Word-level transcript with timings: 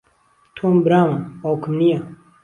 تۆم 0.55 0.73
برامە، 0.85 1.19
باوکم 1.41 1.73
نییە. 1.79 1.99